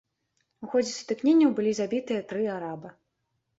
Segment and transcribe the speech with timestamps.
[0.65, 2.97] У ходзе сутыкненняў былі забітыя тры араба.